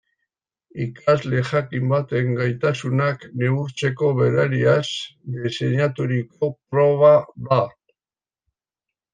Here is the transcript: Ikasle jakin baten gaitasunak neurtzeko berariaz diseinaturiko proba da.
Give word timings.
Ikasle 0.85 1.41
jakin 1.49 1.91
baten 1.91 2.31
gaitasunak 2.39 3.27
neurtzeko 3.43 4.09
berariaz 4.21 4.81
diseinaturiko 5.45 6.51
proba 6.55 7.13
da. 7.51 7.63